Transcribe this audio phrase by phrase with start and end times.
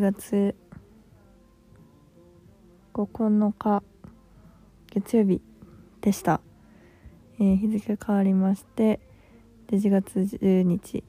[0.00, 0.54] 1月
[2.94, 3.82] 9日
[4.90, 5.42] 月曜日
[6.00, 6.40] でした、
[7.38, 8.98] えー日付変わりまして
[9.68, 11.04] 1月10日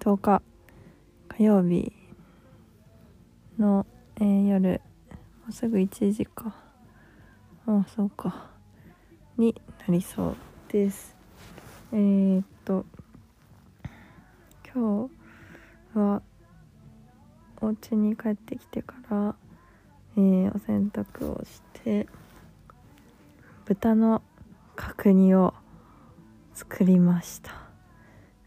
[0.00, 0.42] 10日
[1.28, 1.92] 火曜日
[3.60, 3.86] の、
[4.16, 4.80] えー夜
[5.42, 6.52] もうすぐ1時か。
[7.64, 8.50] ああそうか。
[9.38, 9.54] に
[9.86, 10.36] なりそう
[10.66, 11.14] です。
[11.92, 12.84] えー、っと
[14.74, 15.08] 今
[15.94, 16.22] 日は
[17.62, 19.36] お家に帰ってきてから、
[20.16, 22.08] えーお洗濯をして
[23.64, 24.20] 豚の
[24.74, 25.54] 角煮を
[26.54, 27.52] 作りました。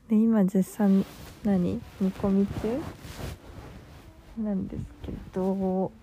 [0.10, 1.06] で今絶賛
[1.46, 1.82] 何？
[2.02, 2.82] 煮込み中？
[4.38, 5.94] なんですけど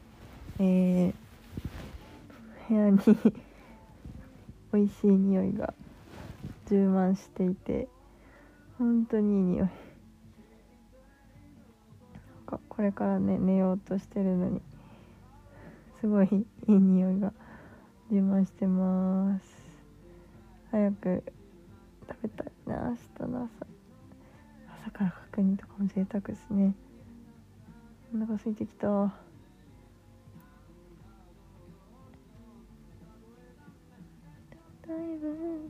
[0.58, 1.14] えー
[2.68, 2.98] 部屋に
[4.72, 5.74] 美味しい匂いが
[6.66, 7.88] 充満していて
[8.78, 9.91] 本当にいい匂い。
[12.52, 14.60] かこれからね寝ようとしてるのに。
[16.00, 17.32] すごいいい匂いが
[18.10, 19.44] 充満してます。
[20.72, 21.22] 早く
[22.08, 23.66] 食べたいな明日の朝。
[24.82, 26.74] 朝から角煮とかも贅沢ですね。
[28.12, 28.88] お腹空いてきた。
[28.88, 29.12] だ
[34.88, 35.62] いぶ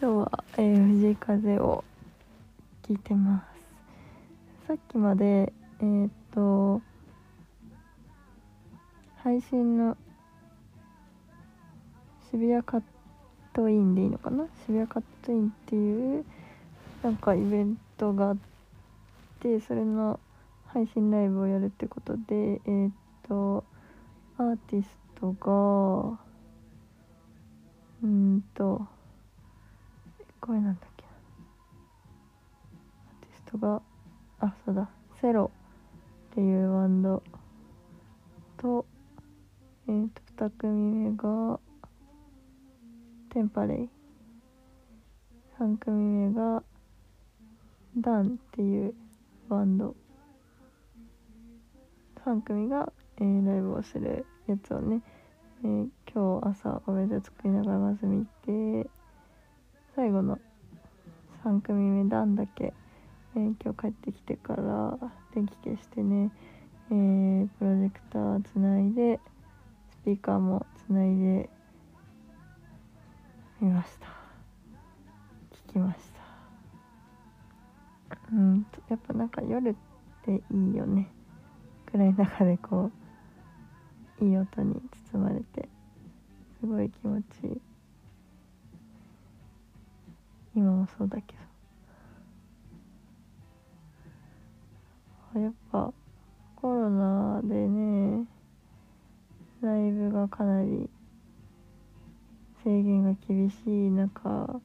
[0.00, 1.82] 今日は、えー藤井風を
[2.86, 3.44] 聞いてま
[4.62, 4.66] す。
[4.68, 6.82] さっきまでえーっと
[9.16, 9.96] 配信の
[12.30, 12.82] 渋谷カッ
[13.54, 14.46] トインでいいのかな？
[14.66, 16.26] 渋谷カットインっていう
[17.02, 18.36] なんかイベントがあっ
[19.40, 20.20] てそれの
[20.66, 22.92] 配信ライブをやるってことでえーっ
[23.26, 23.64] と
[24.36, 24.88] アーティス
[25.18, 26.18] トが
[28.02, 28.86] うんと
[30.42, 30.93] これなんだっけ？
[33.54, 33.82] トが
[34.40, 34.88] あそうだ。
[35.20, 35.50] セロ。
[36.32, 37.22] っていうバンド。
[38.58, 38.84] と
[39.86, 41.60] えー、と2組目が
[43.30, 43.88] テンパレイ。
[45.60, 46.62] 3組目が
[47.96, 48.94] ダンっていう
[49.48, 49.94] バンド。
[52.24, 55.02] 3組が、えーライブをするやつをね、
[55.62, 58.88] えー今日朝お弁当作りながらまず見て
[59.94, 60.38] 最後の
[61.44, 62.72] 3組目ダンだけ、
[63.36, 64.96] えー今日帰ってきてから
[65.34, 66.30] 電気消してね、
[66.90, 69.18] えープロジェクターつないで
[69.90, 71.50] スピーカーもつないで
[73.60, 74.06] 見ました。
[75.68, 75.98] 聞きまし
[78.10, 78.18] た。
[78.32, 79.74] うんやっぱなんか夜っ
[80.24, 81.10] ていいよね。
[81.90, 82.90] 暗い中でこ
[84.20, 84.80] ういい音に
[85.12, 85.68] 包まれて
[86.60, 87.60] すごい気持ちいい。
[90.54, 91.43] 今もそうだけど。
[95.40, 95.92] やっぱ
[96.56, 98.24] コロナでね
[99.60, 100.88] ライブがかなり
[102.62, 104.60] 制限が厳しい中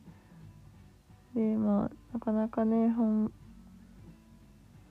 [1.35, 3.31] でまあなかなかね本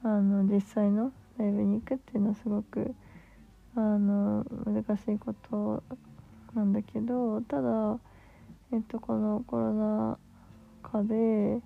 [0.03, 2.95] あの実際のライブに行くっていうのはすごく
[3.77, 5.83] あの難しいこと
[6.55, 7.99] なんだけどただ
[8.73, 10.19] えっとこのコロナ
[10.83, 11.61] 禍で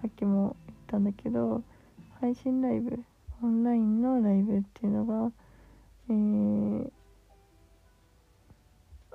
[0.00, 0.56] さっきも
[0.88, 1.62] ったんだけど
[2.20, 2.98] 配信ライブ
[3.42, 5.30] オンラインのライブっていうのが、
[6.08, 6.90] えー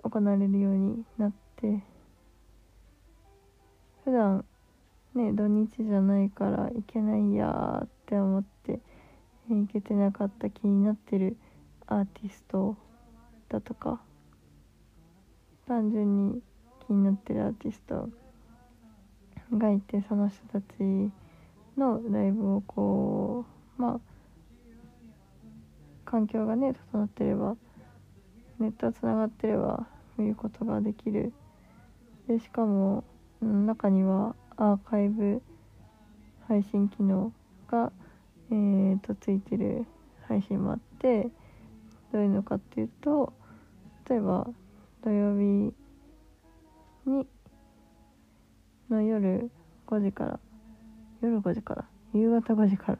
[0.06, 1.82] 行われるようになって
[4.04, 4.44] 普段
[5.16, 8.82] ね土日じゃないから行けないやーって思って、
[9.50, 11.38] えー行けてなかった気になってる
[11.88, 12.76] アーティスト
[13.48, 14.02] だとか
[15.70, 16.42] 単純に
[16.86, 18.10] 気になってるアーティスト
[19.58, 21.14] がいてその人たち
[21.78, 23.46] のライブをこ
[23.78, 24.00] うまあ
[26.06, 27.56] 環境がね整ってれば
[28.60, 29.88] ネットつながってれば
[30.18, 31.34] 見ることができる。
[32.28, 33.04] でしかも
[33.42, 35.42] 中にはアーカイブ
[36.48, 37.34] 配信機能
[37.68, 37.92] が、
[38.52, 39.86] えー、とついてる
[40.28, 41.28] 配信もあって
[42.12, 43.34] どういうのかっていうと
[44.10, 44.48] 例えば
[45.04, 45.74] 土曜日
[47.06, 47.28] に
[48.90, 49.50] の夜
[49.88, 50.40] 5時から
[51.24, 52.98] 夜5時から夕方5時から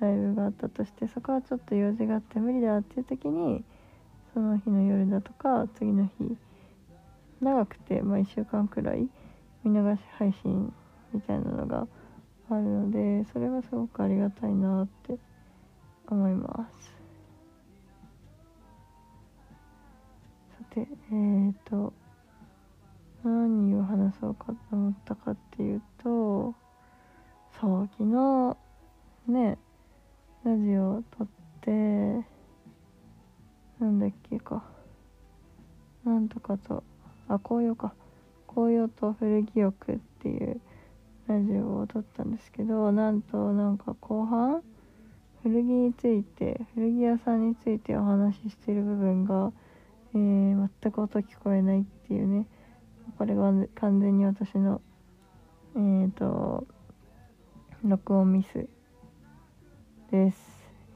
[0.00, 3.62] ライブがあったとしてそこはちょっと用事があって無理だっていう時に
[4.32, 6.36] その日の夜だとか次の日
[7.40, 9.08] 長くて、まあ、1週間くらい
[9.64, 10.72] 見逃し配信
[11.12, 11.86] みたいなのが
[12.50, 15.18] あるのでそれはすごくありがたいなって
[16.08, 16.92] 思います。
[20.58, 21.92] さてえーと
[23.22, 25.36] 何を話そうかと思ったかっ
[27.60, 28.56] そう昨日
[29.28, 29.58] ね
[30.44, 31.28] ラジオ撮っ
[31.60, 31.70] て
[33.78, 34.64] なんだっけか。
[36.04, 36.82] なんとかと
[37.28, 37.92] あ紅葉か。
[38.46, 40.60] 紅葉と古着浴っていう
[41.28, 44.62] ラジオを撮ったんですけどなんとなんか後半
[45.42, 49.52] 古着について古着屋さんについてお話ししてる部分が、
[50.14, 52.46] えー、全く音聞こえないっていうね。
[53.18, 54.80] これが完全に私の
[55.76, 56.66] えっ、ー、と
[57.84, 58.68] 録音ミス
[60.10, 60.36] です、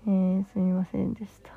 [0.06, 1.52] えー、すみませんでした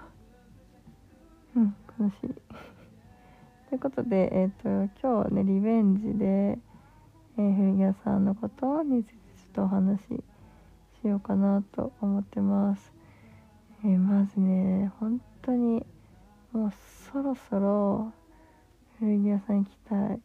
[1.56, 2.30] うん悲しい
[3.70, 6.60] ということでえっ、ー、と今日はねリベンジで、
[7.38, 10.24] えー、古着屋さんのことについてちょっとお話し
[11.02, 12.94] しようかなと思ってます。
[13.84, 15.86] えー、まずね、本当に
[16.52, 16.72] もう
[17.12, 18.12] そろそろ
[19.00, 20.22] 古着屋さん行きたい。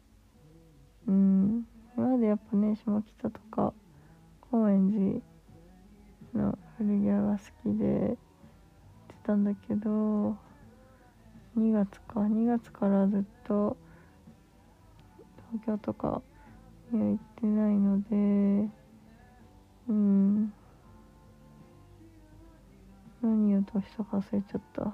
[1.08, 1.66] うん。
[1.96, 3.74] 今までやっぱね、下北とか
[4.52, 5.22] 高円
[6.34, 8.18] 寺の古着屋が好きで行って
[9.24, 10.36] たんだけど、
[11.56, 13.78] 2月か、2月からずっと
[15.52, 16.20] 東京とか
[16.90, 18.70] には行ってないので、
[19.88, 20.52] うん。
[23.22, 24.92] 何をどうしたか忘れちゃった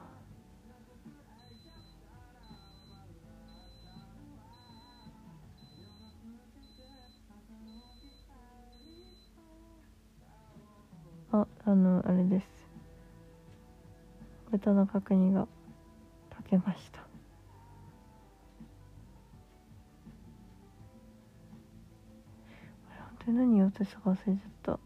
[11.31, 12.47] ああのあれです。
[14.51, 15.47] 豚の角煮が
[16.31, 17.01] 炊けました。
[22.97, 24.79] 本当に何を落としたか忘れちゃった。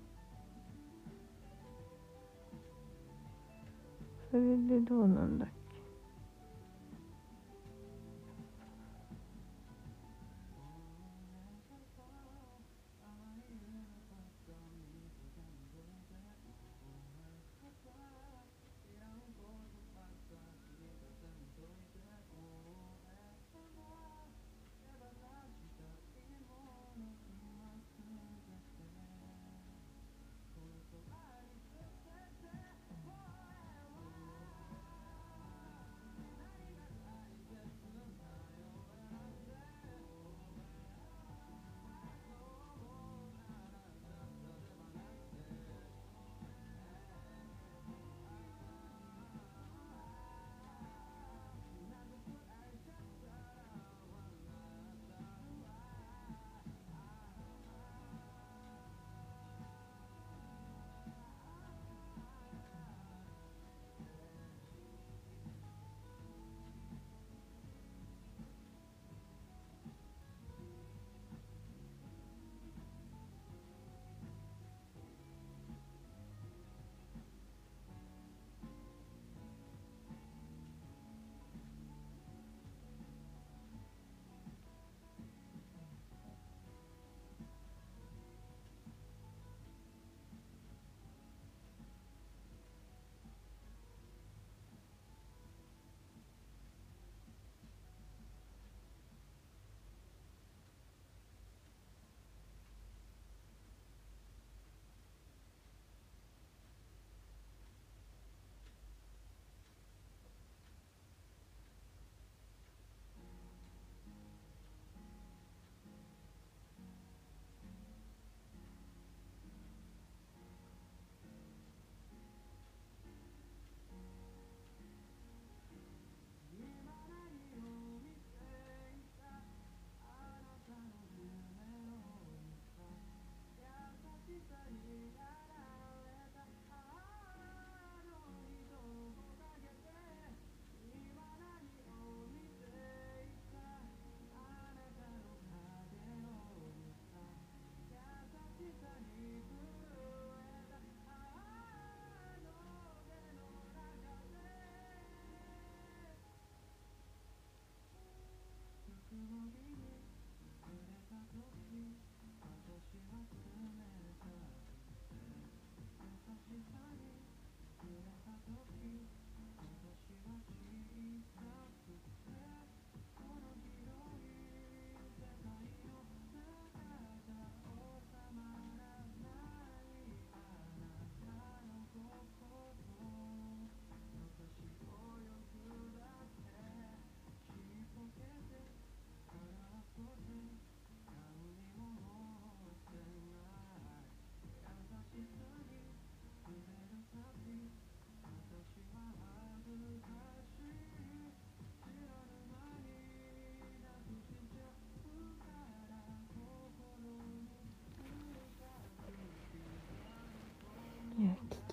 [4.32, 5.61] それでどうなんだっけ。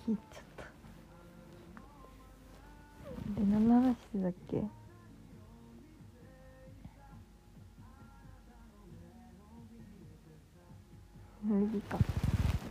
[0.10, 0.64] 言っちゃった
[3.40, 4.64] で何の話してたっけ？
[11.48, 12.00] 古着か。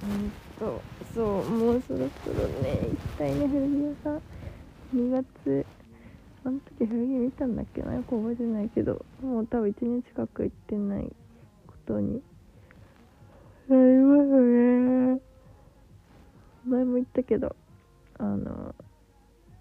[0.01, 0.83] うんと
[1.15, 4.21] そうもうそろそろね行きたいね古着屋さん。
[4.97, 5.67] 2月。
[6.45, 7.95] あの時古着見たんだっけな？
[7.95, 9.05] よく覚えてないけど。
[9.23, 11.13] もう多分1年近く行ってない
[11.69, 12.21] ことに
[13.69, 14.27] なります
[15.15, 15.21] ね。
[16.69, 17.57] 前も言ったけど
[18.19, 18.75] あの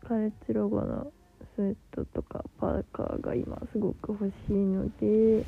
[0.08, 1.12] カレッジロゴの
[1.56, 5.44] スウェットとかパーカーが今すごく欲しいので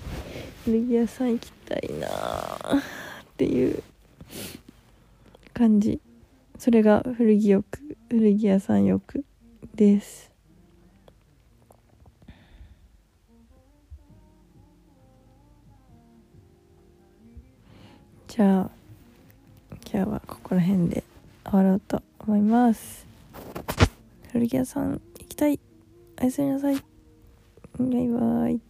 [0.66, 2.84] 古着屋さん行きたいなっ
[3.38, 3.84] ていう
[5.54, 6.00] 感じ。
[6.58, 9.24] それが古着浴古着屋さん浴
[9.76, 10.32] です。
[18.28, 18.72] じゃあ
[19.92, 21.09] 今日はここら辺で。
[21.50, 23.08] 終わろうと思います。
[24.32, 25.60] 古着屋さん行きたい。
[26.22, 26.76] おやすみなさい。
[27.80, 28.69] バイバイ。